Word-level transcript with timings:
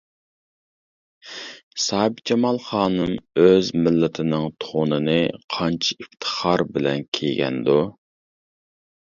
ساھىبجامال 1.83 2.57
خانىم 2.69 3.13
ئۆز 3.43 3.69
مىللىتىنىڭ 3.83 4.49
تونىنى 4.65 5.19
قانچە 5.57 5.99
ئىپتىخار 6.07 6.65
بىلەن 6.79 7.07
كىيگەندۇ. 7.21 7.79